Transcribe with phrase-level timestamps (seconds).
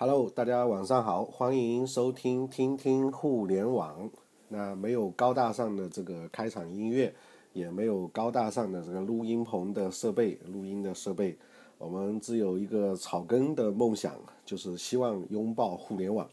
[0.00, 4.08] Hello，大家晚上好，欢迎收听听听互联网。
[4.46, 7.12] 那没有高大上的这个开场音乐，
[7.52, 11.36] 也没有高大上的这个录音棚的设备、录音的设备，
[11.78, 14.14] 我们只有一个草根的梦想，
[14.44, 16.30] 就是希望拥抱互联网。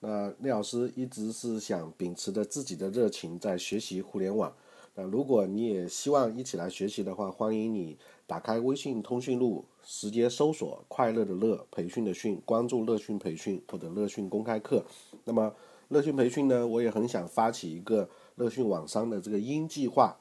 [0.00, 4.52] 那聂老师一直是想秉持着自己的热情在学习互联网。
[4.94, 7.96] 那如果你也希望一起来学习的话，欢迎你
[8.28, 14.84] 打开微信通讯录，直接搜索“快乐的乐培训的训”，关注乐讯培训或者乐讯公开课。
[15.24, 15.54] 那么
[15.88, 20.14] 乐讯培训呢，我也很想发起一个乐讯网商的这个鹰计划，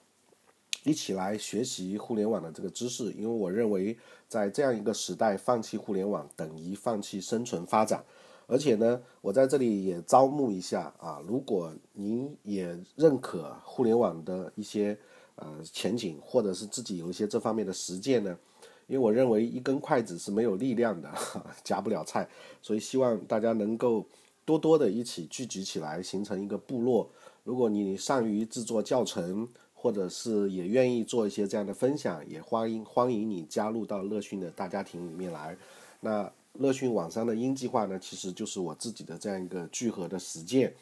[0.86, 3.12] 一起来学习互联网的这个知识。
[3.12, 3.98] 因为我认为，
[4.30, 8.06] 在这样一个时代，放弃互联网等于放弃生存发展。
[8.48, 14.98] 而且呢，我在这里也招募一下啊，如果您也认可互联网的一些
[15.38, 18.38] 呃前景，或者是自己有一些这方面的实践呢，
[18.86, 21.12] 因为我认为一根筷子是没有力量的，
[21.64, 22.30] 夹不了菜，
[22.62, 24.06] 所以希望大家能够
[24.46, 27.10] 多多的一起聚集起来，形成一个部落。
[27.44, 35.58] 如果你善于制作教程，或者是也愿意做一些这样的分享，也欢迎欢迎你加入到乐讯的大家庭里面来。
[36.02, 36.32] 那。
[36.60, 40.74] 乐讯网商的鹰计划呢，其实就是我自己的这样一个聚合的实践。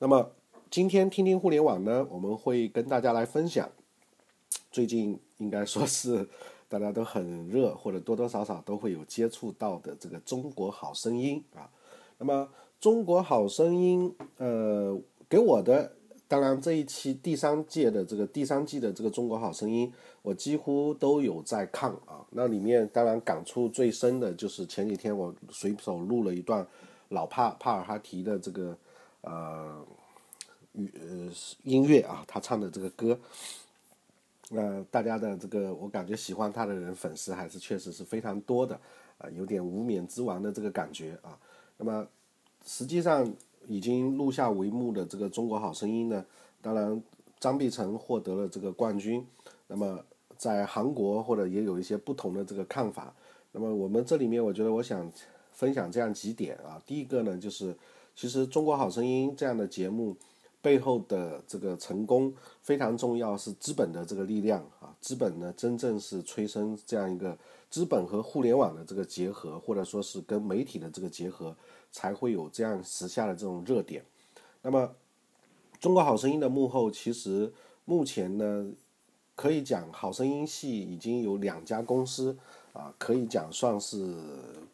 [0.00, 0.32] 那么
[0.68, 3.70] 今天听听互联网呢，我们会跟大家来分享，
[4.72, 6.26] 最近应该说是
[6.68, 11.70] 大家都很热，或者多多少少都会有接触到的这个《中国好声音》啊。
[12.18, 12.48] 那么
[12.80, 15.92] 《中国好声音》呃，给我的。
[16.26, 19.86] 当然，这一期第三届的这个第三季的这个《中国好声音》，
[20.22, 22.24] 我几乎都有在看啊。
[22.30, 26.66] 那里面当然感触最深的就是前几天我随手录了一段
[27.10, 28.74] 老帕帕尔哈提的这个
[29.20, 29.84] 呃
[30.72, 31.30] 语呃
[31.64, 33.18] 音乐啊，他唱的这个歌。
[34.52, 38.78] 那大家的这个，我感觉喜欢他的人粉丝还是确实是非常多的
[39.18, 41.38] 啊，有点无冕之王的这个感觉啊。
[41.76, 42.06] 那么
[42.64, 43.34] 实际上。
[43.68, 46.26] 已经录下帷幕的这个《中国好声音》呢，
[46.60, 47.00] 当然
[47.38, 49.24] 张碧晨获得了这个冠军。
[49.68, 50.04] 那么
[50.36, 53.14] 在韩国或者也有一些不同的这个看法。
[53.52, 55.08] 那么我们这里面，我觉得我想
[55.52, 56.82] 分享这样几点啊。
[56.84, 57.72] 第一个呢，就是
[58.16, 60.16] 其实《中国好声音》这样的节目
[60.62, 64.96] 背后的这个成功非常重要，是资本的这个力量啊。
[65.02, 67.36] 资本呢，真正是催生这样一个
[67.68, 71.54] 资本和互联网的这个结合，或者说是跟媒体的这个结合。
[71.94, 74.02] 才会有这样时下的这种热点。
[74.62, 74.80] 那么，
[75.78, 77.52] 《中国好声音》的幕后，其实
[77.84, 78.72] 目前呢，
[79.36, 82.34] 可以讲《好声音》系已经有两家公司
[82.72, 84.16] 啊，可以讲算是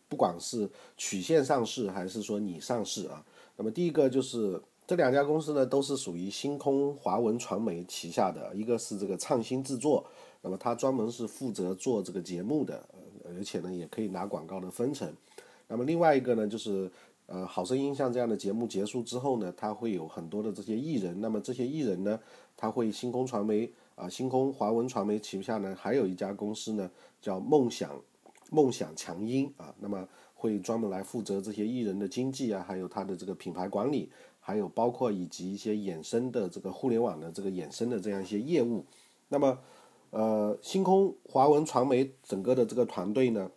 [0.09, 3.27] 不管是曲线上市还是说拟上市啊。
[3.57, 10.03] 那么第一个就是这两家公司呢，都是属于星空华文传媒旗下的，一个是这个创新制作，
[10.41, 12.83] 那么它专门是负责做这个节目的，
[13.37, 15.07] 而且呢也可以拿广告的分成。
[15.67, 16.91] 那么另外一个呢，就是
[17.27, 21.21] 呃，好声音像这样的节目结束之后呢，它会有很多的这些艺人。
[21.21, 22.19] 那么这些艺人呢，
[22.57, 27.91] 他会星空传媒啊，星空华文传媒旗下呢，还有一家公司呢，叫梦想
[28.51, 29.75] 梦想强音啊。
[29.81, 34.09] 那么会专门来负责这些艺人的经济啊，还有他的这个品牌管理，
[34.49, 38.83] 还有包括以及一些衍生的这个互联网的这个衍生的这样一些业务。
[39.29, 39.59] 那么
[40.09, 43.51] 呃，星空华文传媒整个的这个团队呢，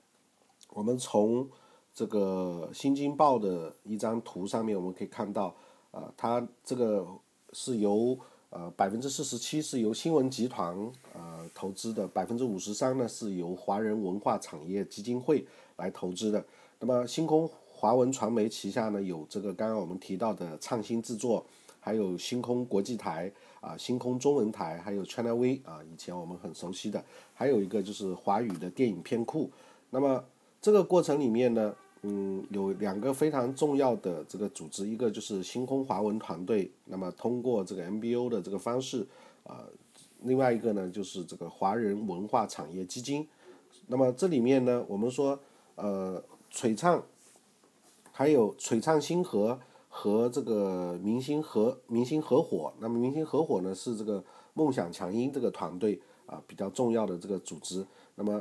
[0.72, 1.47] 我们从
[1.94, 5.56] 这个《新京报》的一张图上面，我们可以看到，
[5.91, 7.07] 啊，它这个
[7.53, 8.19] 是由
[8.50, 10.75] 呃百分之四十七是由新闻集团
[11.13, 15.47] 呃投资的，百分之五十三呢是由华人文化产业基金会
[15.78, 16.46] 来投资的。
[16.81, 17.50] 那么星空
[17.81, 21.44] 华文传媒旗下呢有这个刚刚我们提到的创新制作，
[21.80, 27.03] 还有星空国际台啊，星空中文台，还有 China V 啊，以前我们很熟悉的，
[27.34, 29.50] 还有一个就是华语的电影片库。
[29.90, 30.24] 那么
[30.62, 39.03] 这个过程里面呢，嗯，有两个非常重要的这个组织，一个就是星空华文团队，那么通过这个 MBO 的这个方式，
[39.44, 39.66] 啊，
[40.22, 43.28] 另外一个呢就是这个华人文化产业基金，
[43.88, 45.40] 那么这里面呢，我们说，
[45.74, 47.02] 呃，璀璨，
[48.21, 49.59] 还有璀璨星河
[49.89, 54.23] 和这个明星合明星合伙，那么明星合伙呢是这个
[54.53, 57.83] 梦想强音这个团队啊比较重要的这个组织。
[58.13, 58.39] 那么，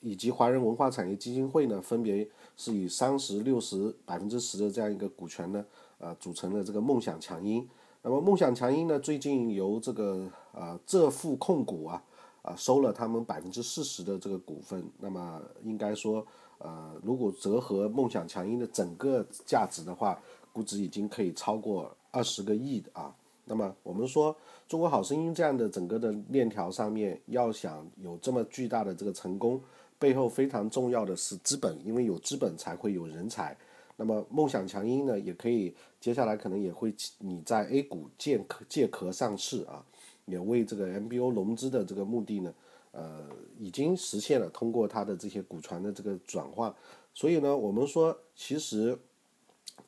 [0.00, 5.64] 以及华人文化产业基金会呢，分别是以三十六十百分之十的这样一个股权呢，
[5.98, 7.68] 呃，组成了这个梦想强音。
[8.02, 12.02] 那么梦想强音呢，最近由这个呃浙富控股啊，
[12.42, 14.90] 啊收了他们百分之四十的这个股份。
[14.98, 16.26] 那么应该说，
[16.60, 20.18] 呃，如果折合梦想强音的整个价值的话，
[20.52, 23.14] 估值已经可以超过二十个亿的啊。
[23.46, 24.36] 那么我们说，
[24.68, 29.60] 中国好声音这样的整个的链条上面，要想有这么巨大的这个成功，
[29.98, 33.56] 背后非常重要的是资本，因为有资本才会有人才。
[33.96, 39.84] 那么梦想强音呢，也可以接下来可能也会你在 A 股借壳借壳上市啊，
[40.26, 42.54] 也为这个 MBO 融资的这个目的呢，
[42.92, 43.26] 呃，
[43.58, 46.74] 已经实现了通过它的这些股权的这个转换。
[47.14, 48.98] 所以呢，我们说其实，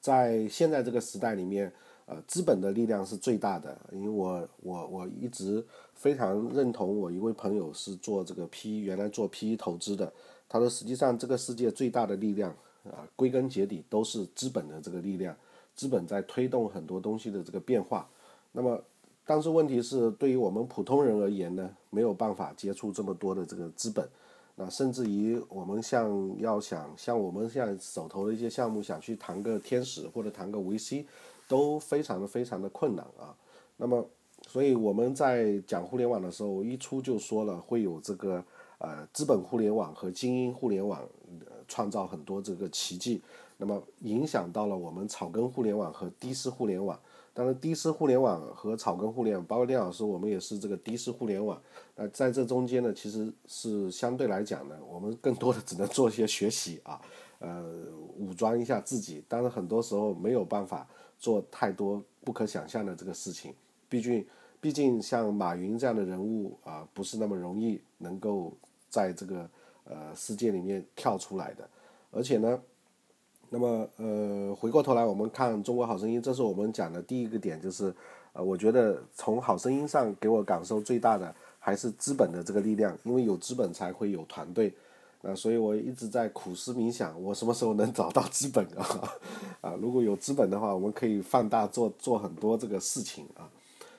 [0.01, 1.73] 在现在这个时代里面，
[2.07, 3.79] 呃，资本的力量是最大的。
[3.93, 5.65] 因为我我我一直
[5.95, 10.13] 非常认同我一位朋友是做这个 PE，原来做 PE 投资的，
[10.49, 12.55] 他说实际上这个世界最大的力量。
[12.83, 15.37] 啊，归根结底都是资本的这个力量，
[15.73, 18.11] 资本在推动很多东西的这个变化。
[18.51, 18.83] 那么，
[19.25, 24.09] 但是问题是，对于我们普通人而言呢，没有办法接触这么多的这个资本。
[24.55, 31.05] 那甚至于我们像要想像我们现在手头的一些项目，想去谈个天使或者谈个 VC，
[31.49, 33.35] 都非常的非常的困难啊。
[33.77, 34.07] 那么，
[34.49, 38.45] 所以我们在讲互联网的时候，一出就说了会有这个
[38.79, 41.01] 呃资本互联网和精英互联网。
[41.69, 43.23] 创造很多这个奇迹，
[43.57, 46.99] 那么影响到了我们草根互联网和低师互联网。
[47.35, 51.61] 当然，低师互联网和草根互联网，包括丁老师，我们也是这个低师互联网。
[51.97, 57.01] 那在这中间呢，其实是相对来讲呢，我们更多的只能做一些学习啊，
[57.39, 57.65] 呃，
[58.17, 59.25] 武装一下自己。
[59.29, 60.87] 但是很多时候没有办法
[61.19, 63.55] 做太多不可想象的这个事情。
[63.89, 64.27] 毕竟，
[64.61, 68.53] 毕竟像马云这样的人物啊，不是那么容易能够
[68.89, 69.49] 在这个。
[69.85, 71.69] 呃，世界里面跳出来的，
[72.13, 72.63] 而且呢，
[73.55, 77.95] 那么呃，回过头来我们看《中国好声音》，这是我们讲的第一个点，就是
[78.33, 84.73] 呃，我觉得从《好声音》上给我感受最大的还是资本的这个力量，因为有资本才会有团队，
[85.21, 89.13] 啊，所以我一直在苦思冥想，我什么时候能找到资本啊？
[89.61, 93.47] 啊，如果有资本的话，我们可以放大做做很多这个事情啊。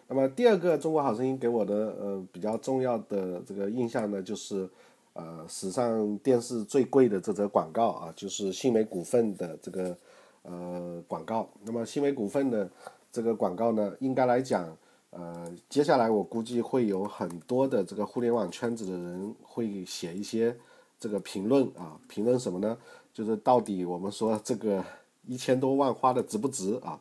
[0.08, 4.68] 那么第二个《中国好声音》给我的呃比较重要的这个印象呢，就是。
[5.14, 9.96] 呃，史上电视最贵的这则广告啊，就是新美股份的这个
[10.42, 11.48] 呃广告。
[11.64, 12.68] 那么新美股份的
[13.12, 14.76] 这个广告呢，应该来讲，
[15.12, 20.56] 呃，接下来我估计会有很多的这个互联网圈子的人会写一些
[21.00, 22.76] 这个评论啊，评论什么呢？
[23.14, 24.84] 就是到底我们说这个
[25.28, 27.00] 一千多万花的值不值啊？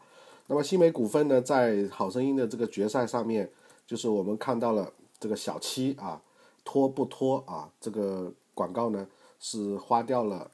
[0.49, 3.49] 那么新美股份呢，在好声音的这个决赛上面，
[3.87, 6.21] 就是我们看到了这个小七啊。
[6.65, 7.71] 拖不拖啊？
[7.81, 9.07] 这个广告呢
[9.39, 10.51] 是花掉了，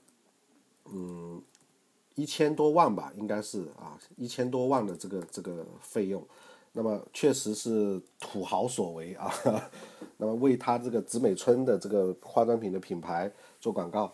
[0.86, 1.42] 嗯，
[2.14, 6.26] 一千多万吧，应该是啊，一千多万的这个这个费用。
[6.72, 9.32] 那么确实是土豪所为啊。
[10.18, 14.12] 那么为他这个紫美村的这个化妆品的品牌做广告。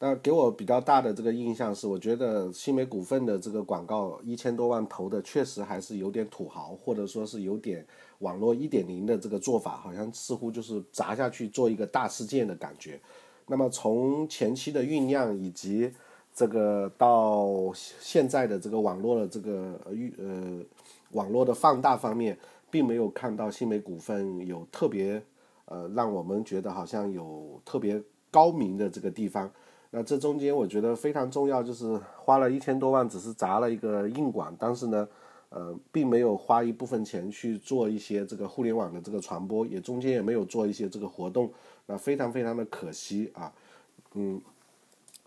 [0.00, 7.84] 那给我比较大的这个印象是，我觉得新美股份的这个广告一千多万投的，确实还是有点土豪，或者说是有点
[8.20, 13.00] 网络一点零的这个做法，好像似乎就是砸下去做一个大事件的感觉。
[13.48, 15.92] 那么从前期的酝酿以及
[16.32, 20.64] 这个到现在的这个网络的这个预呃
[21.10, 22.38] 网络的放大方面，
[22.70, 25.20] 并没有看到新美股份有特别
[25.64, 29.50] 呃让我们觉得好像有特别高明的这个地方。
[29.90, 35.08] 那这中间我觉得非常重要，就是花了一千多万，只是砸了一个硬广，但是呢，
[35.48, 41.50] 呃，并没有花一部分钱去做一些这个互联网的这个传播，也中间也没有做一些这个活动，
[41.86, 43.50] 那非常非常的可惜啊，
[44.12, 44.38] 嗯，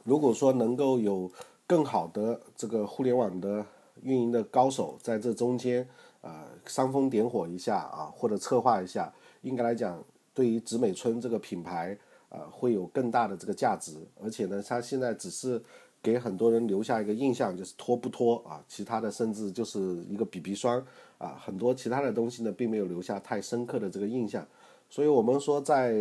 [0.04, 1.32] 如果说能够有
[1.66, 3.66] 更好的这个互联网的
[4.04, 5.90] 运营的高手在这中间，
[6.22, 10.04] 呃，煽风点火一下啊，或者策划一下，应该来讲，
[10.36, 11.98] 对于紫美村这个品牌。
[12.34, 13.92] 呃，会有更大的这个价值，
[14.24, 15.62] 而且呢，它现在只是
[16.02, 20.82] 给很多人留下一个印象，就是拖不拖啊，其他的甚至就是一个 BB 霜
[21.18, 24.48] 啊，很多其他的东西呢，并没有留下太深刻的这个印象。
[24.90, 25.94] 所以，我们说，在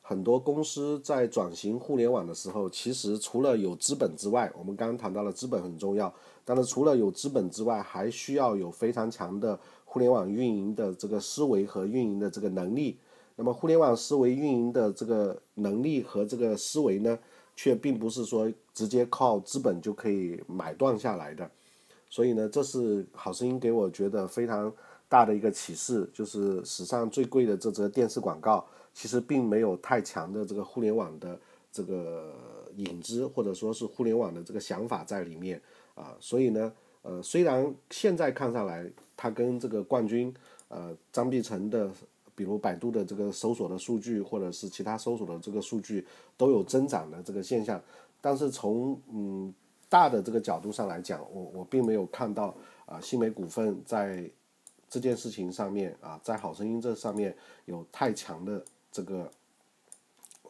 [0.00, 6.12] 很多公司在转型互联网的时候，其实除了有资本之外，我们刚刚谈到了资本很重要，
[6.44, 12.98] 但是除了有资本之外，还需要有非常强的互联网运营的这个思维和运营的这个能力。
[13.38, 17.18] 那么，互联网思维运营的这个能力和这个思维呢，
[17.54, 21.48] 却并不是说直接靠资本就可以买断下来的。
[22.08, 24.72] 所以呢，这是好声音给我觉得非常
[25.06, 31.38] 大的一个启示，就是史上最贵的这则电视广告，其实并没有太强的这个互联网的
[31.70, 32.32] 这个
[32.76, 35.60] 影子，或者说是互联网的这个想法在里面
[35.94, 36.16] 啊。
[36.20, 40.34] 所以呢，呃，虽然现在看上来，它跟这个冠军，
[40.68, 41.90] 呃，张碧晨的。
[42.36, 47.82] 比如百度的这个搜索的数据，或者是其他搜索的这个数据都有增长的这个现象，
[48.20, 49.52] 但是从嗯
[49.88, 54.30] 大的这个角度上来讲，我我并没有看到啊新美股份在
[54.90, 58.62] 这件事情上面啊在好声音这上面有太强的
[58.92, 59.30] 这个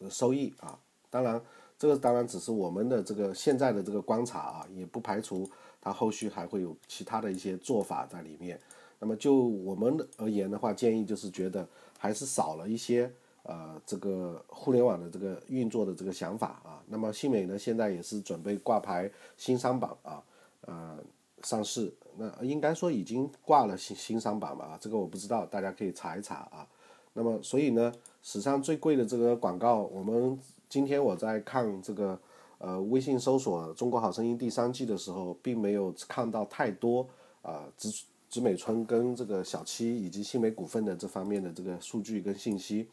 [0.09, 0.77] 收益啊。
[1.09, 1.41] 当然
[1.79, 8.59] 这个当然只是我们的这个现在的这个观察啊，也不排除它后续还会有其他的一些做法在里面。
[8.99, 13.11] 那么就我们而言的话，建议就是觉得还是少了一些
[13.43, 16.81] 呃这个互联网的这个运作的这个想法啊。
[16.87, 20.23] 那么信美呢，现在也是准备挂牌新商榜啊，
[20.61, 20.97] 呃
[21.43, 21.93] 上市。
[22.19, 24.75] 那应该说已经挂了新新商榜吧？
[24.81, 26.67] 这个我不知道，大家可以查一查啊。
[27.13, 32.19] 那么所以呢，史上最贵的这个广告，我们今天我在看这个
[32.57, 37.07] 呃微信搜索《中国好声音》第三季的时候，并没有看到太多
[37.43, 37.89] 啊植
[38.29, 42.87] 植美村跟这个小七以及新美股份的这方面的这个数据跟信息，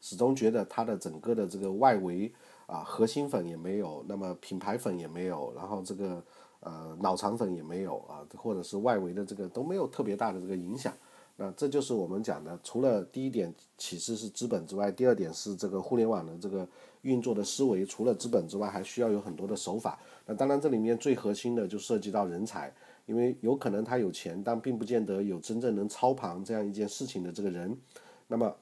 [0.00, 2.32] 始终觉得它的整个的这个外围
[2.66, 6.22] 啊核心粉也没有，那么品牌粉也没有，然后这个。
[6.60, 10.92] 呃，脑残粉也没有啊，或者是外围的这个都没有特别大的这个影响。
[11.36, 16.66] 那这就是我们讲的，除了第一点启示是资本之外，第二点是这个互联网的这个
[17.02, 19.96] 运作的思维，除了资本之外，还需要有很多的手法。
[20.24, 22.72] 那当然这里面最核心的就涉及到人才，
[23.06, 27.76] 因为有可能他有钱，但并不见得有真正能操盘这样一件事情的这个人。
[28.28, 28.54] 那么，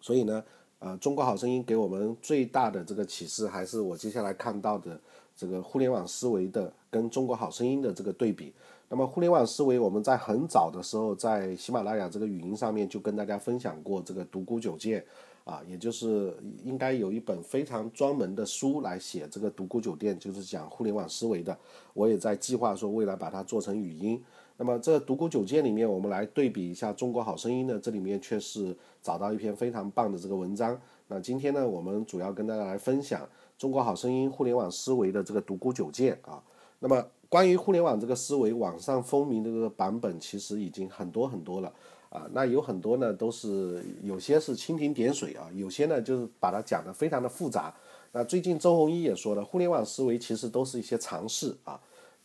[0.00, 0.44] 所以呢，
[0.78, 5.00] 呃，中国好声音给我们最大的这个启示，还是我接下来看到的。
[5.36, 8.54] 这个互联网思维的跟中国好声音的这个对比，
[8.88, 15.04] 那么互联网思维我们在很早的时候在喜马拉雅这个语音上面就跟大家分享过这个独孤九剑
[15.44, 21.56] 啊，也就是应该有一本非常专门的书来写这个独孤九剑，就是讲互联网思维的。
[21.92, 24.22] 我也在计划说未来把它做成语音。
[24.56, 30.80] 那么这独孤九剑里面，我们来对比一下中国好声音呢，这里面却是找到一篇非常棒的这个文章。
[31.08, 33.28] 那今天呢，我们主要跟大家来分享。
[33.56, 36.42] 中国好声音互联网思维的这个独孤九剑啊，
[36.80, 41.72] 那么关于互联网这个思维，网上风靡的这个版本其实已经很多很多了
[42.14, 42.26] 啊。
[42.32, 47.74] 那有很多呢，都是有些是蜻蜓点水啊，有些呢就是把它讲的非常的复杂。
[48.12, 51.80] 那最近周鸿祎也说了，互联网思维其实都是一些尝试啊。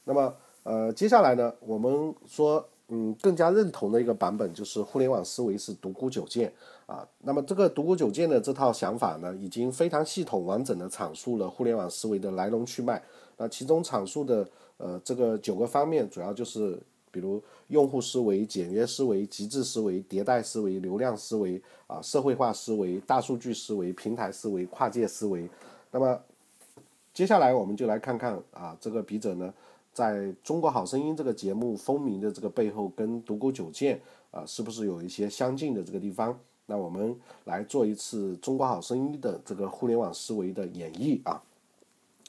[0.05, 2.63] 那么呃，接下来呢，我们说。
[2.91, 6.51] 嗯，更加认同的一个版本就是互联网思维是独孤九剑
[6.87, 7.07] 啊。
[7.19, 12.99] 那么这个独孤九剑的这套想法呢，已经非常系统完整的阐述了互联网思维的来龙去脉。
[13.37, 16.81] 那其中阐述的呃这个九个方面，主要就是
[17.11, 25.49] 比如用户思维、简约思维、极致思维、迭代思维、流量思维啊、社会化思维、大数据思维、平台思维、跨界思维。
[25.91, 26.19] 那么
[27.13, 29.53] 接下来我们就来看看啊这个笔者呢。
[29.91, 33.99] 在中国好声音这个节目风靡的这个背后，跟独孤九剑
[34.31, 36.39] 啊，是不是有一些相近的这个地方？
[36.67, 37.13] 那我们
[37.45, 41.41] 来做一次中国好声音的这个互联网思维的演绎啊。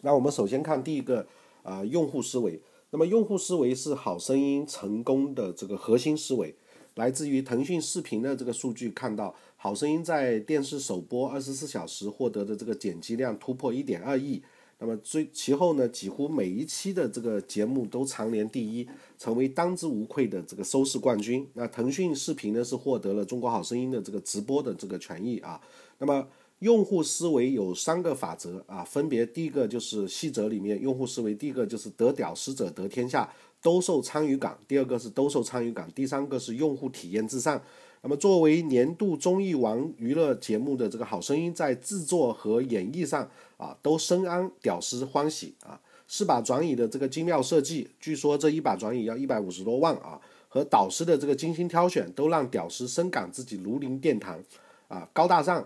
[0.00, 1.24] 那我们首先看第一个
[1.62, 2.60] 啊，用户思维。
[2.90, 6.54] 那么用户思维是好声音成功的这个核心思维，
[6.96, 14.42] 来自于腾讯视频的这个数据，看到好声音在电视首播二十四小时获得的这个点击量突破一点二亿。
[14.82, 21.46] 那么最其后呢，几乎每一期的这个节目都蝉联第一，成为当之无愧的这个收视冠军。
[21.52, 25.60] 那腾讯视频呢是获得了《中国好声音》的这个直播的这个权益啊。
[25.98, 26.26] 那么
[26.60, 37.60] 用户思维有三个法则啊，分别第一个就是细则里面用户思维，第一个就是得屌丝者得天下，兜售参与感；第二个是兜售参与感；第三个是用户体验至上。
[38.02, 43.28] 那么作为年度综艺王娱乐节目的这个好声音，在制作和演绎上。
[43.60, 45.78] 啊，都深谙屌丝欢喜啊！
[46.08, 50.18] 四把转椅的这个精妙设计，据说这一把转椅要一百五十多万啊！
[50.48, 54.42] 和导师的这个精心挑选，都让屌丝深感自己如临殿堂
[54.88, 55.62] 啊，高大上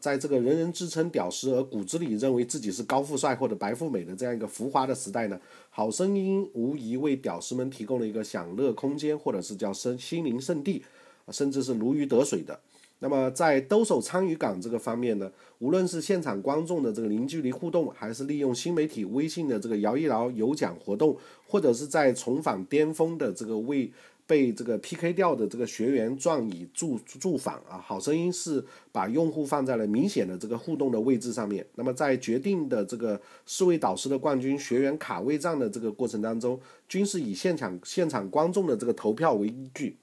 [0.00, 10.82] 在这个人人自称屌丝，而骨子里认为自己是高富帅或者白富美的这样一个浮华的时代呢，好声音无疑为屌丝们提供了一个享乐空间，或者是叫生心灵圣地，
[11.30, 12.58] 甚至是如鱼得水的。
[13.00, 21.14] 那么在兜售参与感这个方面呢，无论是现场观众的这个零距离互动，还是利用新媒体微信的这个摇一摇有奖活动，
[21.46, 23.90] 或者是在重返巅峰的这个为
[24.26, 31.66] 被这个 PK 掉的这个学员状以助助访啊，好声音是把用户放在了明显的这个互动的位置上面。
[31.74, 39.96] 那么在决定的这个四位导师的冠军学员卡位战的这个过程当中，均是以现场现场观众的这个投票为依据。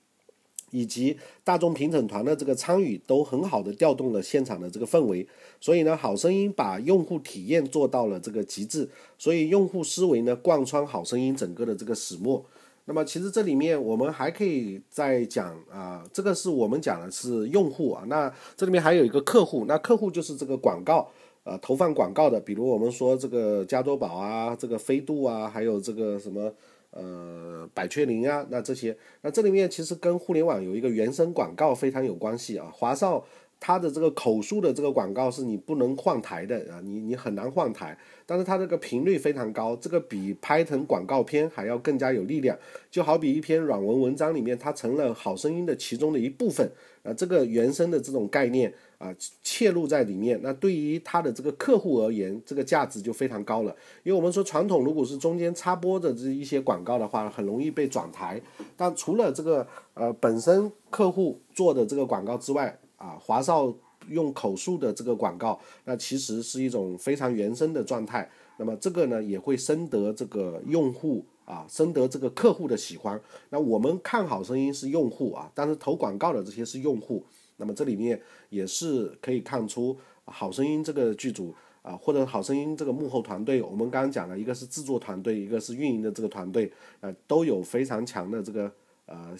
[0.73, 5.27] 以及大众评审团的这个参与，都很好的调动了现场的这个氛围。
[5.59, 8.87] 所以呢，好声音把用户体验做到了这个极致。
[9.17, 12.45] 所以用户思维呢，贯穿好声音整个的这个始末。
[12.85, 18.03] 那么其实这里面我们还可以再讲啊，这个是我们讲的是用户啊。
[18.07, 21.09] 那这里面还有一个客户，那客户就是这个广告
[21.43, 26.53] 呃投放广告的，比如我们说这个加多宝啊，这个飞度啊，还有这个什么。
[26.93, 32.69] 呃，百雀羚啊，那这些，那这里面其实跟互联网有一个原生广告非常有关系啊。
[32.73, 33.25] 华少
[33.63, 42.57] 它的这个口述的这个广告是你不能换台的啊，你你很难换台，但是它这个频率非常高，这个比拍成广告片还要更加有力量。
[42.89, 46.67] 就好比一篇软文文章里面，它成了好声音的其中的一部分
[47.03, 53.75] 啊，这个原生的这种概念啊切入在里面，那对于它的这个客户而言，这个价值就非常高了。
[54.01, 58.41] 因为我们说传统如果是中间插播的这一些广告的话，很容易被转台，
[58.75, 63.73] 但除了这个呃本身客户做的这个广告之外，啊，华少
[64.09, 68.29] 用口述的这个广告，那其实是一种非常原生的状态。
[68.57, 73.19] 那么这个呢，也会深得这个用户啊，深得这个客户的喜欢。
[73.49, 77.25] 那我们看好声音是用户啊，但是投广告的这些是用户。
[77.57, 88.71] 那么这里面也是可以看出，好声音这个剧组啊，或者好声音这个幕后团队，我们刚刚讲了一个是制作团队，一个是运营的这个团队，呃，都有非常强的这个
[89.07, 89.35] 呃。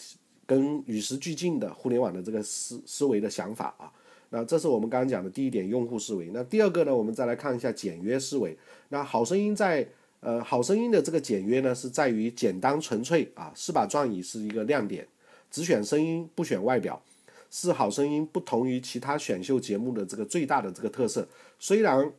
[0.51, 3.89] 跟与时俱进的互联网的这个思思维的想法啊，
[4.31, 6.29] 那这是我们刚刚讲的第一点用户思维。
[6.33, 8.53] 那第二个呢，我们再来看一下简约思维。
[8.89, 9.87] 那好声音在
[10.19, 15.07] 呃好声音的这个简约呢，是在于简单纯粹啊，是把状语是一个亮点，
[15.49, 17.01] 只选声音不选外表，
[17.49, 21.25] 是好声音不同于其他选秀节目的这个最大的这个特色。
[21.59, 22.11] 虽然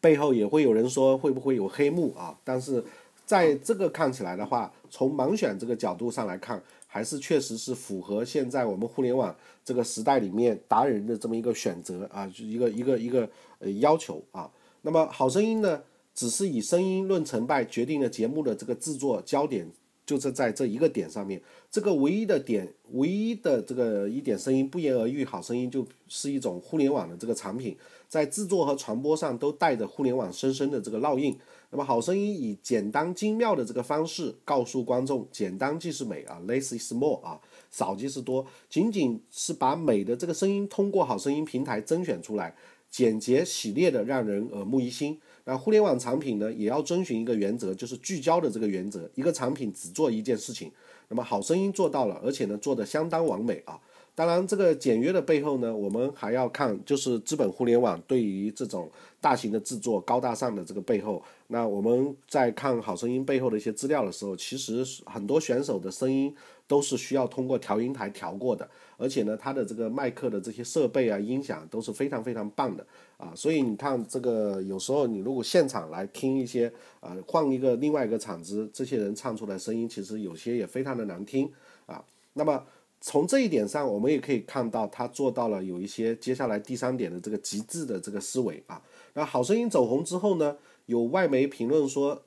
[0.00, 2.84] 背后也会有人说会不会有黑幕啊，但是
[3.26, 6.62] 在这个看起来的话，从盲选这个角度上来看。
[6.94, 9.34] 还是确实是符合现在我们互联网
[9.64, 14.48] 这个时代里面达人的这么一个选择啊，就一个一个一个呃要求啊。
[14.82, 15.82] 那么好声音呢，
[16.14, 19.68] 只是以声音论成败，决定了节目的这个制作焦点
[20.06, 21.42] 就是在这一个点上面。
[21.68, 27.76] 这个唯一的点，唯一的这个一点声音不言而喻，好声音就是一种互联网的这个产品，
[28.08, 31.36] 在制作和传播上都带着互联网深深的这个烙印。
[31.74, 37.36] 那么好声音以简单精妙的这个方式告诉观众，简单即是美啊，less is more 啊，
[37.68, 42.54] 少即是多，仅仅是把美的这个声音通过好声音平台甄选出来，
[42.88, 45.18] 简洁洗练的让人耳目一新。
[45.46, 50.70] 那互联网产品呢，也要遵循一个原则，就是聚焦的这个原则，一个产品只做一件事情。
[51.08, 53.80] 那么好声音做到了，而且呢做的相当完美啊。
[54.16, 58.88] 当然，这个简约的背后呢，我们还要看，就是资本互联网对于这种
[59.20, 61.20] 大型的制作、高大上的这个背后。
[61.48, 66.34] 那我们在看好声音背后的一些资料的时候，其实很多选手的声音
[66.66, 72.86] 都是需要通过调音台调过的，而且呢，它的这个麦克的这些设备啊、音响都是非常非常棒的
[73.18, 73.32] 啊。
[73.36, 81.50] 所以你看，这个有时候你如果现场来听一些，呃，换一个另外一个场子，这些人唱出来声音，其实有些也非常的难听
[81.86, 82.02] 啊。
[82.32, 82.64] 那么。
[83.06, 88.80] 从这一点上，我们也可以看到，他做到了有一些接下来第三点的这个极致的这个思维啊。
[89.12, 92.22] 那好声音走红之后呢，有外媒评论说，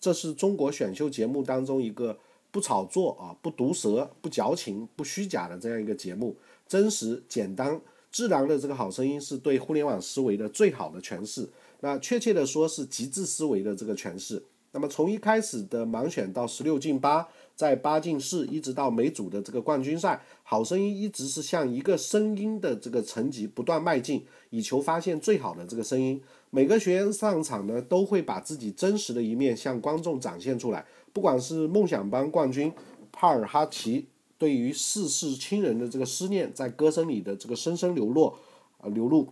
[0.00, 2.18] 这是中国选秀节目当中一个
[2.50, 11.48] 不炒作啊、不毒舌、不矫情、不虚假的这样一个节目，真实、简单、自然的这个好声音是对互联网思维的最好的诠释。
[11.80, 14.42] 那确切的说是极致思维的这个诠释。
[14.72, 17.28] 那么从一开始的盲选到十六进八。
[17.54, 26.20] 在八进四一直到每组的这个冠军赛，好声音一直是向一个声音的这个层级不断迈进，以求发现最好的这个声音。
[26.50, 30.84] 每个学员上场呢，都会把自己真实的一面向观众展现出来。
[31.12, 32.72] 不管是梦想班冠军
[33.10, 34.06] 帕尔哈奇
[34.38, 38.38] 对于逝世亲人的这个思念，在歌声里的这个声声流落
[38.78, 39.28] 啊流露，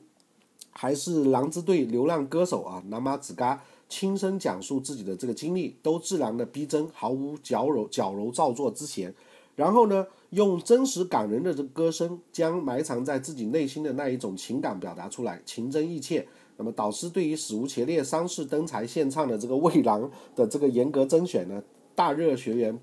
[0.70, 3.62] 还是狼之队流浪歌手啊南马子嘎。
[3.90, 9.12] 亲身讲述自己的这个经历，都自然的逼真，毫无矫揉矫揉造作之嫌。
[9.56, 16.26] 然后呢，用真实感人的这歌声，将埋藏在自己内心的那一种情感表达出来，情真意切。
[16.56, 21.62] 那么，导师对于史无前例三世登台献唱的这个魏郎的这个严格甄选呢，
[21.94, 22.78] 大热学员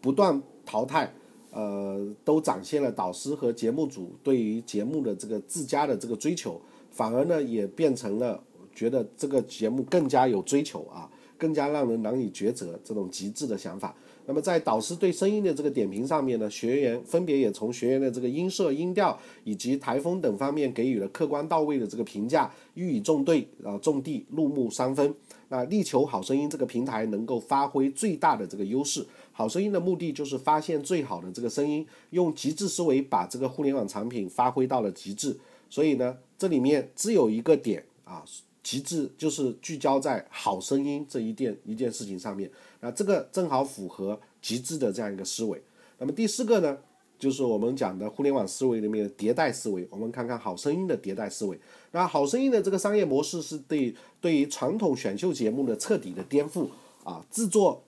[0.00, 1.12] 不断淘汰，
[1.50, 8.44] 呃，都展现了导师和节目组对于节目的这个自家的这个追求，反而呢，也变成了。
[8.74, 13.94] 觉得这个节目更加有追求啊，更加让人难以抉择这种极致的想法。
[14.26, 25.12] 那么在导师对声音的这个点评上面呢，学员分别也从学员的这个音色、音调以及台风等方面给予了客观到位的这个评价，予以重对啊重地入木三分。
[25.48, 29.04] 那力求好声音这个平台能够发挥最大的这个优势。
[29.32, 35.36] 好声音的目的就是发现最好的这个声音，用极致思维把这个互联网产品发挥到了极致。
[35.68, 38.22] 所以呢，这里面只有一个点啊。
[38.62, 45.62] 极致就是聚焦在好声音这一件一件事情上面，那，这个正好符合极致的这样一个思维。
[45.98, 46.78] 那么第四个呢，
[47.18, 49.86] 就是我们讲的互联网思维里面的迭代思维。
[49.90, 51.58] 我们看看好声音的迭代思维。
[51.92, 56.68] 那好声音的这个商业模式是对对于传统选秀节目的彻底的颠覆
[57.04, 57.82] 啊，制作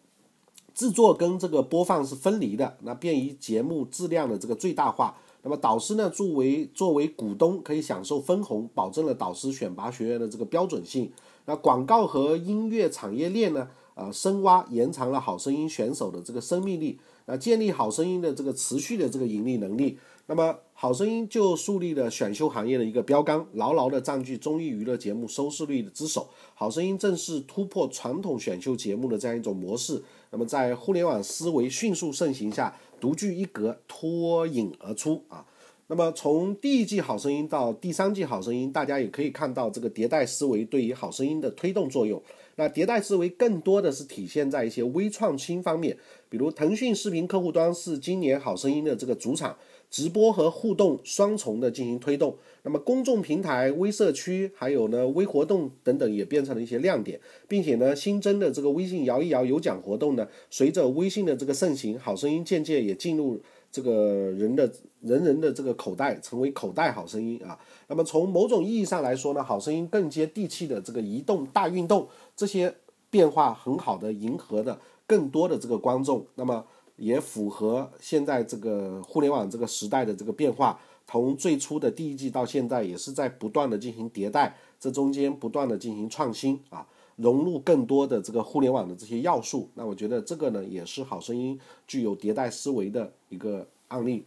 [0.74, 5.18] 制作跟这个播放是分离的，那便于节目质量的这个最大化。
[5.42, 11.10] 那么导师呢，作为作为股东可以享受分红，保证了导师选拔学员的这个标准性。
[11.46, 19.98] 那广告和音乐产业链呢，呃，深挖延长了好声音选手的这个生命力，那建立好声音的这个持续的这个盈利能力。
[20.26, 26.28] 那么好声音就树立了选秀行业的一个标杆，牢牢的占据综艺娱乐节目收视率的之首。
[26.54, 30.00] 好声音正是突破传统选秀节目的这样一种模式。
[30.30, 35.44] 那么在互联网思维迅速盛行下，独具一格，脱颖而出啊。
[35.88, 42.22] 那么从第一季《好声音》到第三季《好声音》，大家也可以看到这个迭代思维对于《好声音》的推动作用。
[42.54, 45.96] 那迭代思维更多的是体现在一些微创新方面，
[46.28, 49.56] 比如腾讯视频客户端是今年《好声音》的这个主场，
[49.92, 52.36] 直播和互动双重的进行推动。
[52.64, 63.40] 那么公众平台、微社区还有呢微活动等等也变成了一些亮点，并且呢新增的这个微信摇一摇有奖活动呢，随着微信的这个盛行，《好声音》渐渐也进入。
[63.74, 72.74] 这个人的人人的这个口袋成为口袋好声音啊，那么从某种意义上来说呢，好声音更接地气的这个移动大运动，这些
[73.08, 76.66] 变化很好的迎合的更多的这个观众，那么
[77.02, 86.86] 也符合现在这个互联网这个时代的这个变化，从最初的第一季到现在也是在不断的进行迭代，这中间不断的进行创新啊。
[87.16, 94.24] 融入更多的这个互联网的这些要素，那我觉得这个呢也是好声音具有迭代思维的一个案例。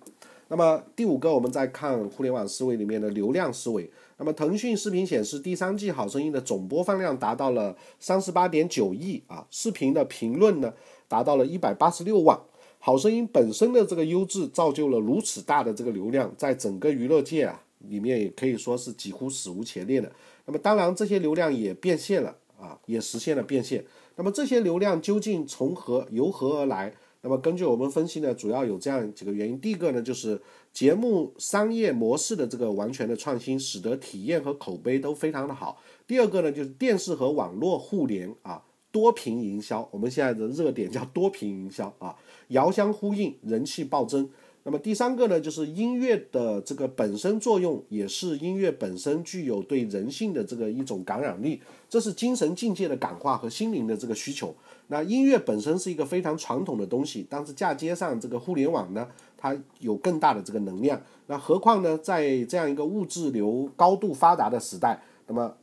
[0.50, 3.90] 那么第五个，我们再看互联网思维里面的流量思维。
[4.18, 10.72] 那么腾讯视频显示，第三季好声音的总播放量达到了三十八点九亿啊，视频的评论呢
[11.08, 12.40] 达到了一百八十六万。
[12.86, 20.12] 好声音本身的这个优质，造就了如此大的这个流量，在整个娱乐界啊里面也可以说是几乎史无前例的。
[20.46, 22.38] 那么当然，这些流量也变现了。
[22.60, 23.84] 啊，也实现了变现。
[24.16, 26.94] 那么这些流量究竟从何由何而来？
[27.22, 29.60] 那么根据我们分析呢，主要有这样几个原因。
[29.60, 30.40] 第一个呢，就是
[30.72, 35.82] 节目商业模式的这个完全的创新，使得体验和口碑都非常的好。
[36.06, 42.16] 第二个呢，就是电视和网络互联啊，多屏营销，我们现在的热点叫多屏营销啊，
[42.50, 44.30] 遥相呼应，人气暴增。
[44.68, 54.56] 那么第三个呢，就是音乐的这个本身作用，也是音乐本身具有对人性的这个一种感染力，这是精神境界的感化和心灵的这个需求。
[54.88, 61.00] 那音乐本身是一个非常传统的东西，但是嫁接上这个互联网呢，它有更大的这个能量。
[61.28, 65.56] 那何况呢，在这样一个物质流高度发达的时代，那么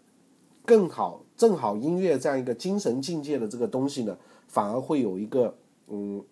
[0.64, 4.16] 更好，正好音乐这样一个精神境界的这个东西呢，
[4.47, 5.57] 反而会有一个
[5.88, 6.23] 嗯。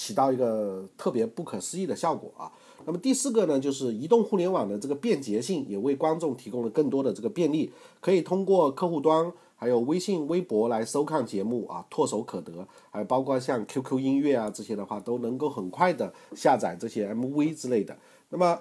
[0.00, 2.50] 起到一个特别不可思议的效果啊！
[2.86, 12.66] 那么第四个呢，就是移动互联网的这个便捷性，也为观众提供了更多的这个便利，可以通过客户端，还有微信、微博来收看节目啊，唾手可得。
[12.90, 17.94] 还有包括像 QQ 音乐啊这些的话，都能够很快的下载这些 MV 之类的。
[18.30, 18.58] 那么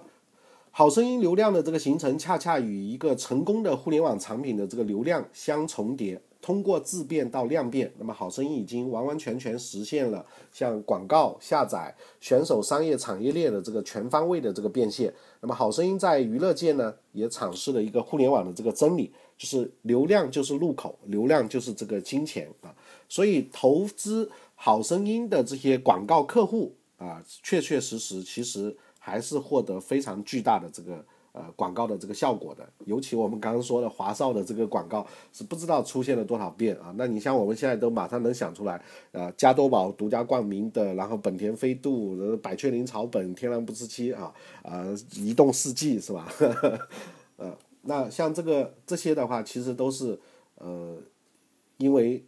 [0.72, 6.22] 好声音流量的这个形成，恰恰与一个成功的互联网产品的这个流量相重叠。
[6.42, 15.14] 通过质变到量变，那么好声音已经完完全全实现了像广告、下载、选手商业产业链的这个全方位的这个变现。
[15.42, 22.74] 那么好声音在娱乐界呢，也阐释了一个互联网的这个真理，就是流量就是入口，流量就是这个金钱啊。
[23.08, 31.06] 所以投资好声音的这些广告客户啊，确确实实其实还是获得非常巨大的这个。
[31.40, 36.94] 呃，广告的这个效果的，尤其我们刚刚说的华少的这个广告是不知道出现了多少遍啊。
[36.98, 38.82] 那你像我们现在都马上能想出来，
[39.14, 46.28] 呃，加多宝独家冠名的，然后本田飞度、百雀羚草本、天然不吃漆啊，呃，移动四季是吧？
[47.38, 50.20] 呃，那像这个这些的话，其实都是
[50.56, 50.98] 呃，
[51.78, 52.22] 因为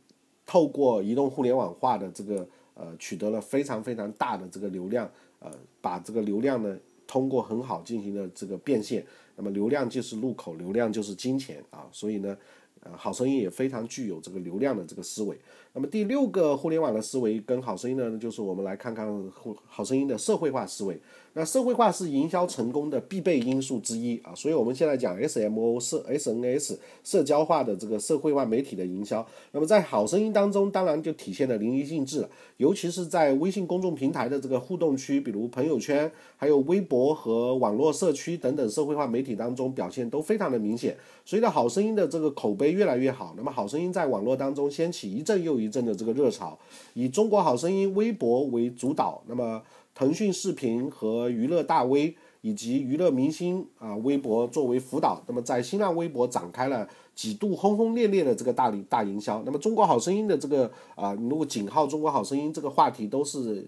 [0.45, 6.77] 透过移动互联网化的这个呃，取得了非常非常大的这个流量，呃，把这个流量呢。
[7.11, 12.37] 通过很好进行的这个变现，那么流量就是入口，流量就是金钱啊，所以呢，
[12.79, 15.37] 呃，好声音也非常具有这个流量的这个思维。
[15.73, 20.97] 那么第六个互联网的思维跟好声音呢，就是我们来看看好好声音的社会化思维。
[21.33, 40.97] 那社会化是营销成功的必备因素之一啊，所以我们现在讲 S M O 社 S N S 社交化的这个社会化媒体的营销，那么在好声音当中，当然就体现的淋漓尽致了，尤其是在微信公众平台的这个互动区，比如朋友圈，还有微博和网络社区等等社会化媒体当中，表现都非常的明显。
[41.23, 46.59] 随着好声音的这个口碑越来越好，那么好声音在网络当中掀起一阵又一阵的这个热潮，
[46.93, 49.61] 以中国好声音微博为主导，那么。
[49.93, 59.43] 腾讯视频和娱乐大 V 以及娱乐明星啊，微博作为辅导，那么在新浪微博展开了几度轰轰烈烈的这个大大营销。
[59.45, 63.67] 那么中国好声音的这个啊，如果仅靠中国好声音这个话题都是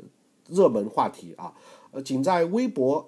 [0.49, 1.53] 热门话题啊，
[1.91, 3.07] 呃，仅在微博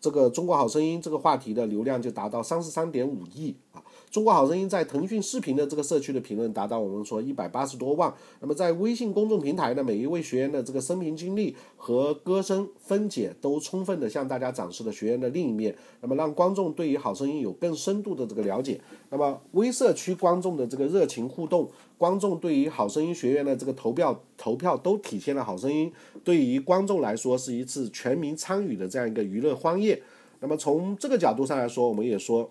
[0.00, 3.82] 这个《中国好声音》这个话题的流量就达到三十三点五亿啊。
[4.10, 8.12] 中国好声音在腾讯视频的这个社区的评论达到我们说一百八十多万。
[8.40, 18.80] 那么在微信公众平台呢，每一位学员的这个生平经历和歌声分解都充分的向大家展示了学员的另一面，那么让观众对于好声音有更深度的这个了解。
[19.10, 25.92] 那么微社区观众的这个热情互动，观众对于好声音学员的这个投票投票都体现了好声音
[26.24, 30.00] 对于观众来说是一次全民参与的这样一个娱乐欢宴。
[30.40, 32.50] 那么从这个角度上来说，我们也说。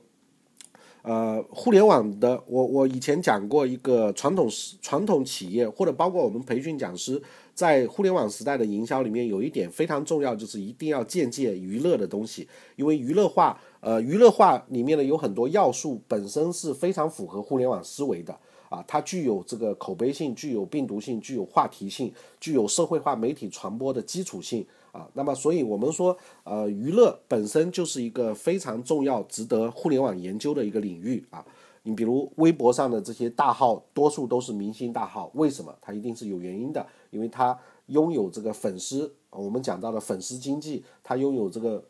[1.01, 4.49] 呃，互联网的，我我以前讲过一个传统
[4.81, 7.19] 传统企业，或者包括我们培训讲师，
[7.55, 18.37] 在互联网时代的营销里面，有一点非常重要，就是一定要借鉴娱乐的东西，因为娱乐化，呃，娱乐化里面呢有很多要素，本身是非常符合互联网思维的。
[18.69, 25.09] 啊，它具有这个口碑性，具有病毒性，具有话题性，具有社会化媒体传播的基础性啊。
[25.15, 31.43] 那么，所以我们说，呃，娱乐本身就是一个非常重要、值得互联网研究的一个领域啊。
[31.81, 35.75] 你比如微博上的这些大号，多数都是明星大号，为什么？
[35.81, 41.83] 它一定是有原因的，因为它拥有这个粉丝，我们讲到的粉丝经济，它拥有这个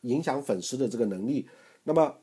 [0.00, 1.46] 影响粉丝的这个能力。
[1.84, 2.14] 那么。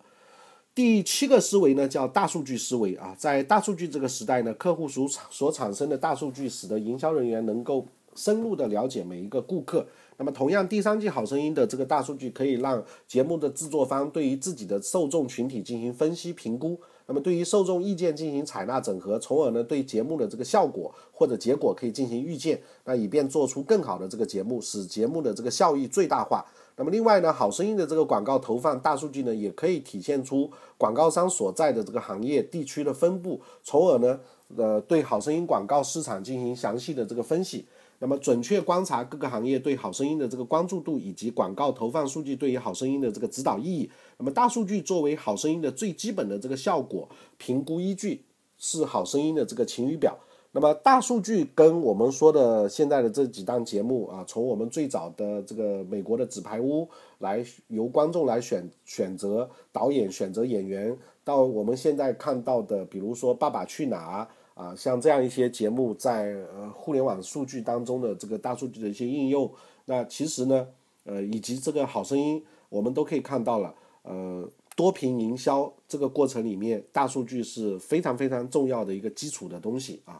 [0.75, 9.85] 第七个思维呢，叫大数据思维啊，在大数据这个时代呢，客户所产所产生的大数据，使得营销人员能够深入的了解每一个顾客。
[10.17, 16.79] 那么，同样，第三季好声音的这个大数据，可以让节目的制作方对于自己的受众群体进行分析评估。
[17.07, 26.45] 那么，对于受众意见进行采纳整合，从而呢，对节目的这个效果或者结果可以进行预见，那以便做出更好的这个节目，使节目的这个效益最大化。
[26.79, 34.17] 那么另外呢，好声音的这个广告投放大数据呢，也可以体现出广告商所在的这个行业地区的分布，从而呢，
[34.55, 37.65] 呃，对好声音广告市场进行详细的这个分析。
[37.99, 43.91] 那么准确观察各个行业对好声音的这个关注度，以及广告投放数据对于好声音的这个指导意义。
[44.17, 48.23] 那么大数据作为好声音的最基本的这个效果评估依据，
[48.57, 50.17] 是好声音的这个晴雨表。
[50.51, 64.27] 那么大数据跟我们说的现在的这几档节目啊，从我们最早的这个美国的纸牌屋来由观众来选选择导演、选择演员，到我们现在看到的，比如说《爸爸去哪儿》
[64.61, 69.51] 啊，像这样一些节目在呃互联网数据当中的这个大数据的一些应用，
[69.85, 70.67] 那其实呢，
[71.03, 80.19] 呃，以及这个好声音，我们都可以看到了，呃，多屏营销这个过程里面，大数据是非常非常重要的一个基础的东西啊。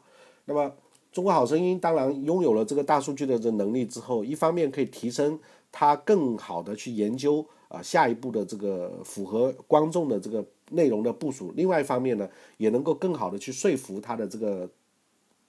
[0.50, 0.74] 那么，
[1.12, 5.40] 中国好声音当然拥有了这个大数据的这能力之后，一方面可以提升
[5.72, 14.68] 它更好的去研究啊下一步的这个符合观众的这个内容的部署，另外一方面呢，也能够更好的去说服它的这个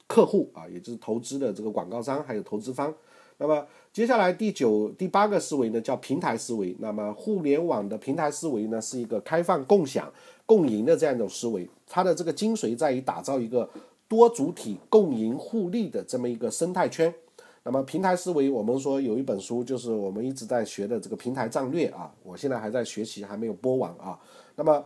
[0.06, 2.94] 客户啊，也就是投资的这个广告商还有投资方。
[3.38, 6.76] 那么接下来第九、第八个思维呢，叫平台思维。
[6.78, 10.12] 那么互联网的平台思维呢，是一个开放、共享、
[10.44, 13.66] 共赢的这样一种思维，它的这个精髓在于打造一个。
[14.10, 17.14] 多主体共赢互利的这么一个生态圈，
[17.62, 24.18] 那么平台思维，我们说有一本书，就是我们一直在学的这个平台战略啊，我现在还在学习，还没有播完啊。
[24.56, 24.84] 那么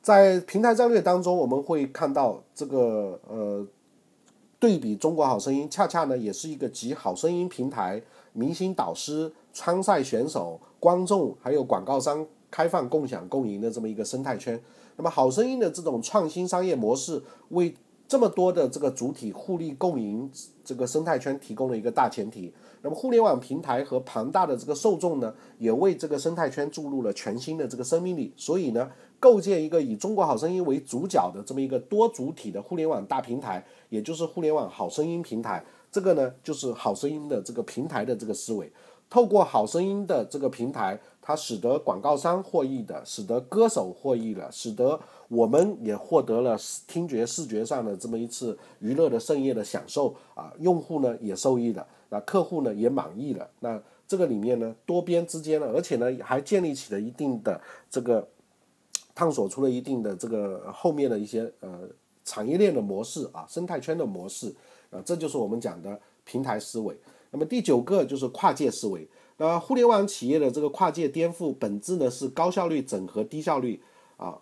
[0.00, 3.66] 在平台战略当中，我们会看到这个呃，
[4.60, 8.00] 对比中国好声音，恰恰呢也是一个集好声音平台、
[8.32, 14.62] 明星导师、参赛选手、观众还有广告商开放共享共赢的这么一个生态圈。
[14.94, 17.74] 那么好声音的这种创新商业模式为
[18.10, 20.28] 这么多的这个主体互利共赢，
[20.64, 22.52] 这个生态圈提供了一个大前提。
[22.82, 28.34] 那么互联网平台和庞大的这个受众呢，也为这个生态圈注入了全新的这个生命力。
[28.36, 38.72] 所以呢，构建一个以中国好声音为主角的这么一个多主体的互联网大平台，也就是互联网好声音平台，这个呢，就是好声音的这个平台的这个思维。
[39.08, 58.26] 透过好声音的这个平台，它使得广告商获益的，使得歌手获益了，使得我们也获得了听觉视觉上的这么一次娱乐的盛宴的享受啊，用户呢也受益了，那客户呢也满意了，那这个里面呢多边之间呢，而且呢还建立起了一定的这个
[59.14, 61.88] 探索出了一定的这个后面的一些呃
[62.24, 64.52] 产业链的模式啊，生态圈的模式
[64.90, 66.96] 啊，这就是我们讲的平台思维。
[67.30, 69.06] 那么第九个就是跨界思维。
[69.40, 73.80] 那互联网企业的这个跨界颠覆本质呢是高效率整合低效率
[74.18, 74.38] 啊。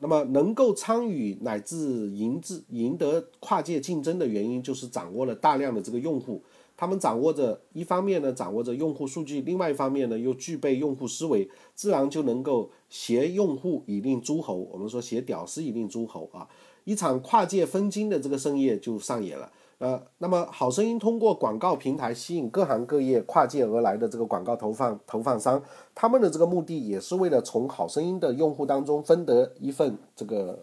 [0.00, 1.76] 那么能够参与乃至
[2.10, 6.42] 赢至赢得跨界竞争的原因，就是掌握了大量的这个用户。
[6.74, 14.56] 他们掌握着一方面呢掌握着用户数据，另外一方面呢又具备用户思维，自然就能够挟用户以令诸侯。
[14.72, 16.48] 我们说挟屌丝以令诸侯啊。
[16.84, 19.52] 一场跨界分金的这个盛宴就上演了。
[19.78, 25.62] 呃，那么好声音通过广告平台吸引各行各业跨界而来的这个广告投放投放商，
[25.94, 30.60] 他们的这个目的也是为了从好声音的用户当中分得一份这个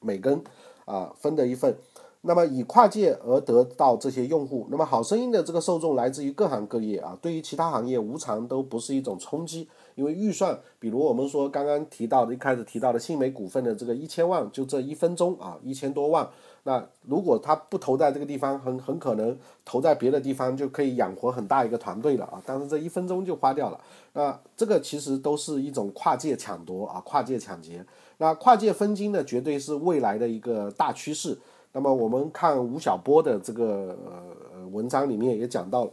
[0.00, 0.42] 美根
[0.84, 1.76] 啊，分得一份。
[2.22, 9.68] 那么以跨界而得到这些用户，那么好声音的这个受众来自于各行各业啊，对于其他行业无偿都不是一种冲击，
[9.98, 16.28] 因为预算，比如我们说刚刚提到的，一开始提到的信美股份的这个一千万，就这一分钟啊，一千多万，
[16.62, 23.80] 那如果他不投在这个地方，很很可能投在别的地方就可以养活很大一个团队了啊，但是这一分钟就花掉了，
[24.12, 27.84] 那这个其实都是一种跨界抢夺啊，跨界抢劫，
[28.18, 31.36] 那跨界分金呢，绝对是未来的一个大趋势。
[31.72, 35.90] 那么我们看吴晓波的这个呃文章里面也讲到了，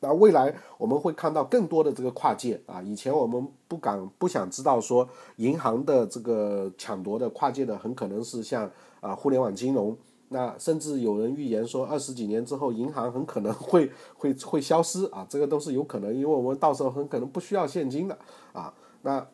[0.00, 9.96] 那未来我们会看到更多的这个跨界啊，以前我们不敢不想知道说银行的这个抢夺的跨界的很可能是像啊互联网金融，
[10.28, 18.18] 那甚至有人预言说二十几年之后银行很可能会会会消失啊，这个都是有可能，因为我们到时候很可能不需要现金的
[18.52, 19.26] 啊，那。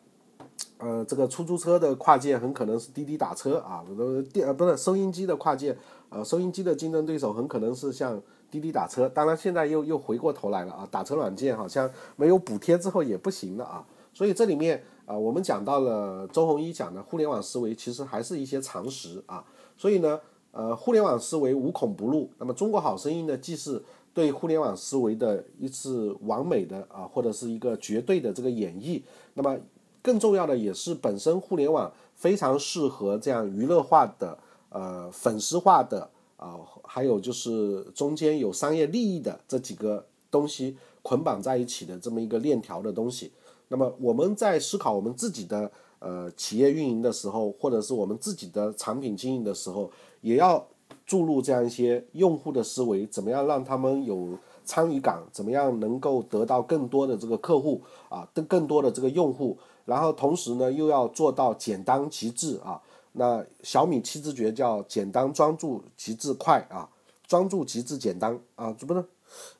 [0.79, 5.75] 呃，这个出租车的跨界很可能是滴滴打车啊，呃电呃不是收音机的跨界，
[6.09, 19.43] 呃收音机的竞争对手很可能是像滴滴打车，当然现在又又回过头来了啊，打车软件好像没有补贴之后也不行了啊，所以这里面啊我们讲到了周鸿祎讲的互联网思维，其实还是一些常识啊，
[19.77, 20.19] 所以呢，
[20.51, 23.83] 呃互联网思维无孔不入，那么中国好声音呢，既是
[24.13, 29.01] 对互联网思维的一次完美的啊或者是一个绝对的这个演绎，
[29.33, 29.57] 那么。
[29.99, 34.37] 更重要的也是本身互联网非常适合这样娱乐化的、
[34.69, 43.31] 呃粉丝化的啊，还有就是中间有商业利益的这几个东西捆绑在一起的这么一个链条的东西。
[43.67, 45.69] 那么我们在思考我们自己的
[45.99, 50.65] 呃企业运营的时候，或者是我们自己的产品经营的时候，也要
[51.05, 59.57] 注入这样一些用户的思维，怎么样让他们有参与感，怎么样能够得到更多的这个客户啊，更更多的这个用户。
[59.85, 62.81] 然后同时呢，又要做到简单极致啊。
[63.19, 66.87] 那小米七之诀叫简单专注极致快啊，
[67.25, 69.03] 专注极致简单啊，这不是？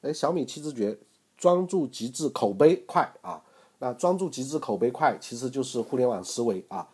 [0.02, 0.96] 哎，小米七之诀
[1.38, 3.41] 专注极致口碑快啊。
[3.80, 6.88] 那专注极致口碑快，其实就是互联网思维啊。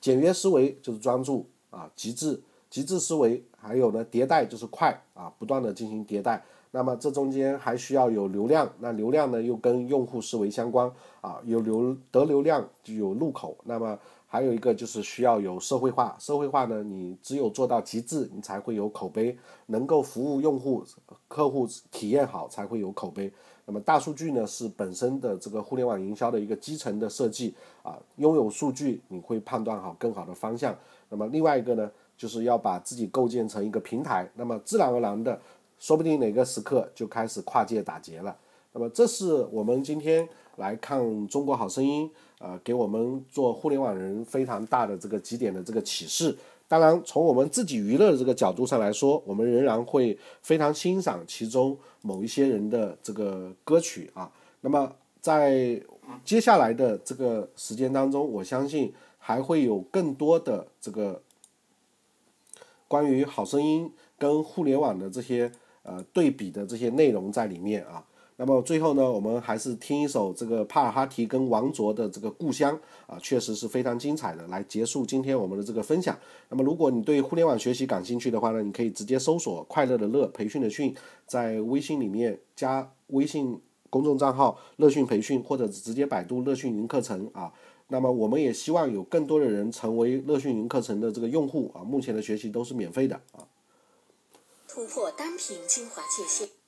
[0.00, 6.44] 简约思维就是专注啊，极致极致思维，还有呢迭代就是快啊，不断的进行迭代。
[6.72, 13.98] 那么这中间还需要有流量，那流量呢又跟用户思维相关啊，有流得流量就有入口，那么
[14.32, 20.84] 还有一个就是需要有社会化，社会化呢你只有做到极致，你才会有口碑，能够服务用户
[21.26, 23.32] 客户体验好才会有口碑。
[23.66, 30.74] 那么大数据呢是本身的这个互联网营销的一个基层的设计啊，拥有数据你会判断好更好的方向。
[31.08, 35.38] 那么另外一个呢就是要把自己构建成一个平台，那么自然而然的。
[35.80, 38.36] 说不定哪个时刻就开始跨界打劫了。
[38.74, 42.08] 那么，这是我们今天来看《中国好声音》
[42.38, 46.36] 呃，给我们做互联网人非常大的这个几点的这个启示。
[46.68, 54.30] 当然，从我们自己娱乐的这个角度上来说，我们仍然会非常欣赏其中某一些人的这个歌曲啊。
[54.60, 55.82] 那么，在
[56.24, 61.20] 接下来的这个时间当中，我相信还会有更多的这个
[62.86, 65.50] 关于好声音跟互联网的这些。
[65.82, 68.04] 呃，对比的这些内容在里面啊。
[68.42, 72.74] 那么最后呢，我们还是听一首这个帕尔哈提跟王卓的这个《故乡》
[73.06, 76.18] 啊，确实是非常精彩的，来结束今天我们的这个分享。
[76.48, 80.96] 那么如果你对互联网学习感兴趣的话呢，你可以直接搜索“快乐的乐培训的训”，
[81.28, 87.52] 在微信里面加微信公众账号“乐讯培训”，或者直接百度“乐讯云课程”啊。
[87.88, 91.84] 那么我们也希望有更多的人成为乐讯云课程的这个用户啊。
[91.84, 93.44] 目前的学习都是免费的啊。
[94.66, 96.59] 突破单品精华界限。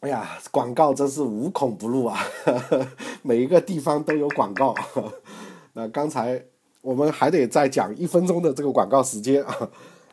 [0.00, 2.18] 哎呀，广告真是无孔不入啊！
[3.22, 4.74] 每一个地方都有广告。
[5.74, 6.42] 那刚才
[6.82, 9.54] 我们还得再讲一分钟的这个广告时间啊。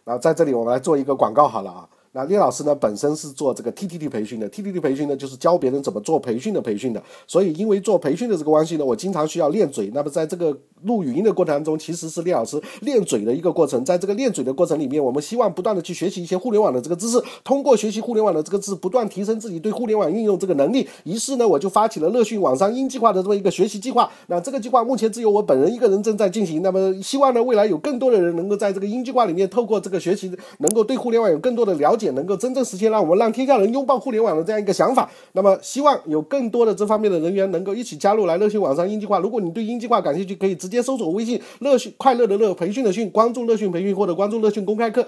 [0.03, 1.87] 然后在这里我们来做一个广告好了啊。
[2.13, 7.01] 那聂老师呢，本身是做这个 TTT 培训的，TTT 培训呢就是教别人怎么做培训的培训的。
[7.27, 9.91] 所以因为做培训的这个关系呢，我经常需要练嘴。
[9.93, 13.83] 那么在这个录语音的过程当中，其实是聂老师练嘴的一个过程。
[13.85, 20.87] 在这个练嘴的过程里面，我们希望不断的去学习一些互联网的这个知识，通过学习互联网的这个知识，不断提升自己对互联网运用这个能力。
[21.03, 24.09] 于是呢，我就发起了乐讯网商英计划的这么一个学习计划。
[24.27, 26.61] 那这个计划目前只有我本人一个人正在进行。
[26.61, 32.91] 那么希望呢，未来有更多的人能够在这个英计划里面，透过这个学习，能够对互联网有更多的了解，能够真正实现。
[32.91, 39.19] 让我们让天下人拥抱互联网的这样一个想法，那么希望有更多的这方面的人员能够一起加入来乐讯网上音计划。
[39.19, 45.07] 如果你对音计划感兴趣，可以直接搜索微信“乐讯快乐的乐培训的训”，关注乐讯培训或者关注乐讯公开课。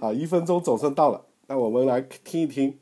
[0.00, 2.78] 啊，一分钟总算到了，那我们来听一听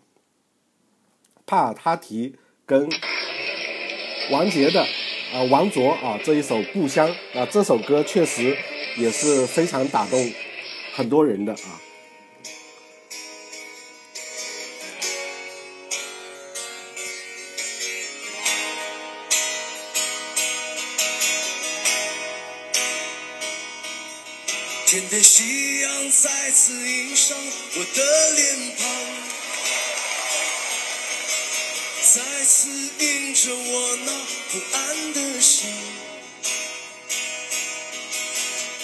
[1.46, 2.88] 帕尔他提跟
[4.30, 7.08] 王杰的啊王卓啊这一首《故乡》
[7.38, 8.56] 啊，这首歌确实
[8.96, 10.18] 也是非常打动
[10.94, 11.80] 很多人的啊。
[25.12, 27.36] 天夕阳再次映上
[27.74, 28.88] 我的脸庞，
[32.14, 34.12] 再次映着我那
[34.50, 35.70] 不安的心。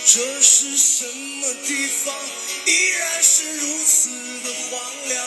[0.05, 2.15] 这是什么地方？
[2.67, 4.11] 依然是如此
[4.45, 5.27] 的荒凉。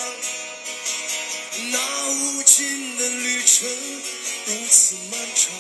[1.72, 3.68] 那无尽的旅程
[4.46, 5.52] 如此漫长。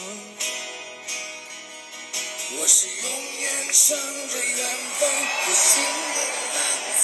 [2.53, 4.67] 我是永远向着远
[4.99, 5.09] 方
[5.45, 5.81] 独行
[6.15, 6.17] 的
[6.53, 6.59] 浪
[7.01, 7.03] 子，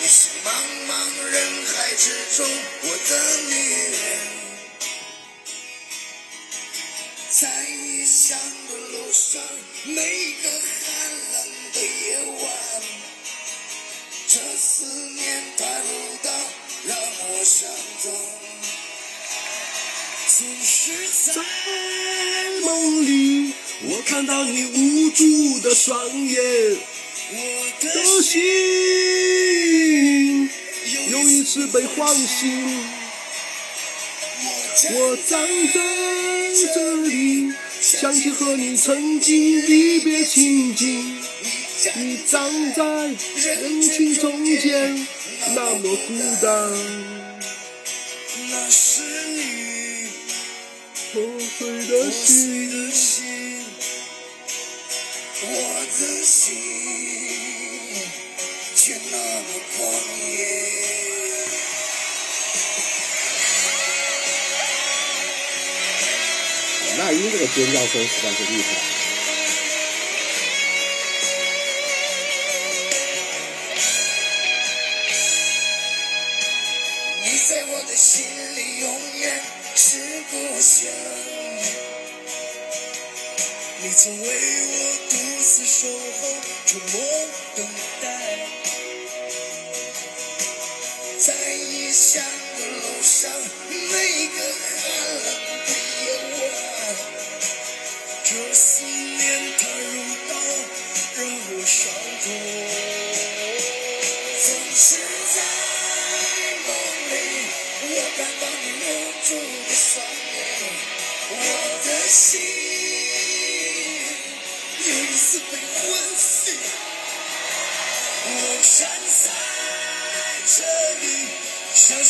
[0.00, 0.48] 你是茫
[0.88, 0.90] 茫
[1.30, 1.36] 人
[1.66, 2.04] 海之
[2.36, 2.48] 中
[2.82, 3.10] 我的
[3.48, 3.52] 女
[3.92, 4.00] 人，
[7.28, 8.38] 在异乡
[8.68, 9.42] 的路上，
[9.84, 10.88] 每个寒
[11.32, 11.36] 冷
[11.74, 12.44] 的夜晚，
[14.26, 16.30] 这思念它如刀，
[16.86, 17.68] 让我伤
[18.02, 18.45] 痛。
[20.86, 21.42] 在
[22.62, 26.40] 梦里，我看到你无助的双眼，
[27.32, 27.36] 我
[27.80, 28.38] 的心
[31.10, 32.84] 又一次被唤醒。
[34.92, 35.80] 我站在
[36.72, 41.20] 这里，想起和你曾经离别情景。
[41.96, 42.84] 你站在
[43.34, 45.04] 人群中间，
[45.54, 47.15] 那么孤单。
[51.88, 53.64] 的心，
[55.42, 55.46] 我
[55.86, 56.54] 的心
[58.74, 59.78] 却那么狂
[60.32, 60.34] 野。
[66.98, 68.95] 那英这个尖叫声实在是厉害。
[84.08, 84.74] 为我
[85.10, 86.28] 独自守候，
[86.64, 86.94] 沉默
[87.56, 87.66] 等
[88.02, 88.04] 待，
[91.18, 92.22] 在异乡
[92.56, 93.30] 的路上，
[93.70, 94.78] 每个寒
[95.24, 95.26] 冷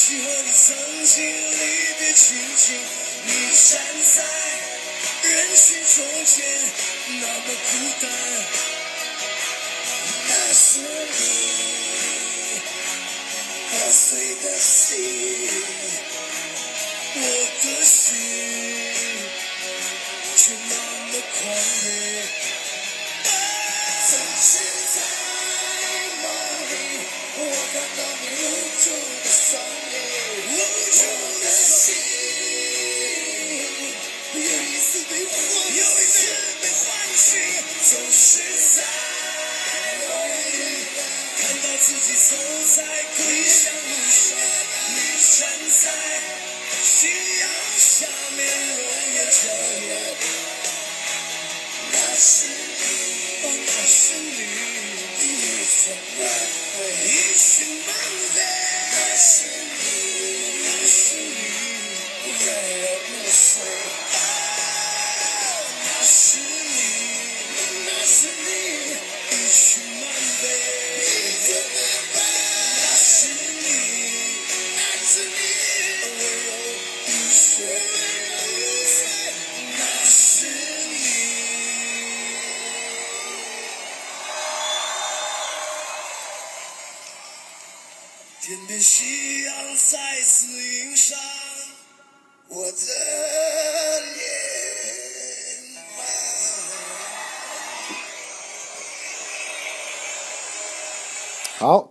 [0.07, 1.55] 想起和你曾经离
[1.99, 2.79] 别情景。
[3.27, 3.83] 你站
[4.15, 4.23] 在
[5.29, 6.37] 人群中间，
[7.09, 8.05] 那么孤单。
[10.29, 11.19] 那是你
[13.69, 14.01] 破碎
[14.45, 14.71] 的心。
[17.19, 17.21] 我
[17.65, 17.99] 的心
[20.37, 20.73] 却那
[21.11, 21.43] 么狂
[21.83, 21.85] 野，
[24.09, 24.49] 总是
[24.95, 24.97] 在
[26.23, 26.25] 梦
[26.71, 26.73] 里，
[27.39, 27.41] 我
[27.73, 28.47] 看到你无
[28.85, 28.87] 助
[42.29, 42.35] 走
[42.75, 44.37] 在归乡路上，
[44.91, 44.99] 你
[45.39, 45.47] 站
[45.81, 45.85] 在。
[46.83, 47.07] 夕
[47.39, 47.47] 阳
[47.79, 48.41] 下面，
[48.77, 48.81] 容
[49.15, 49.37] 颜娇
[49.87, 49.89] 艳，
[51.93, 52.83] 那是你，
[53.45, 54.39] 哦，那是你，
[55.23, 55.25] 一
[55.65, 55.79] 生
[56.19, 56.21] 难
[56.75, 57.47] 回，一生
[57.87, 57.89] 难
[58.35, 58.37] 回，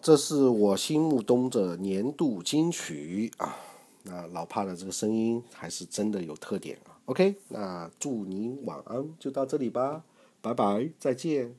[0.06, 3.58] 这是我心目中的年度金曲啊！
[4.04, 6.94] 那老帕的这个声音还是真的有特点啊。
[7.06, 10.04] OK，那祝您晚安，就到这里吧，
[10.44, 11.56] 拜拜，再见。